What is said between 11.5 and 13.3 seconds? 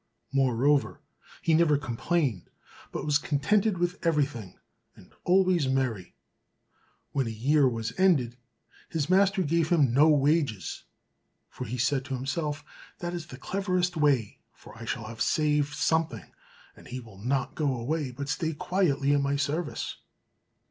for he said to himself, "That is